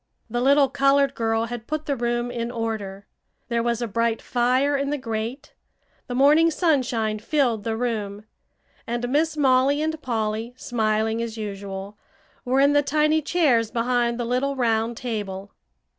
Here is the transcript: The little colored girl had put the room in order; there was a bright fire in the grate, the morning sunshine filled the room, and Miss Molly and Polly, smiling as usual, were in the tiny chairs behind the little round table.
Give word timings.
The 0.31 0.41
little 0.41 0.67
colored 0.67 1.13
girl 1.13 1.45
had 1.45 1.67
put 1.67 1.85
the 1.85 1.95
room 1.95 2.31
in 2.31 2.49
order; 2.49 3.05
there 3.49 3.61
was 3.61 3.83
a 3.83 3.87
bright 3.87 4.19
fire 4.19 4.75
in 4.75 4.89
the 4.89 4.97
grate, 4.97 5.53
the 6.07 6.15
morning 6.15 6.49
sunshine 6.49 7.19
filled 7.19 7.63
the 7.63 7.77
room, 7.77 8.23
and 8.87 9.07
Miss 9.09 9.37
Molly 9.37 9.79
and 9.79 10.01
Polly, 10.01 10.55
smiling 10.57 11.21
as 11.21 11.37
usual, 11.37 11.99
were 12.43 12.59
in 12.59 12.73
the 12.73 12.81
tiny 12.81 13.21
chairs 13.21 13.69
behind 13.69 14.19
the 14.19 14.25
little 14.25 14.55
round 14.55 14.97
table. 14.97 15.51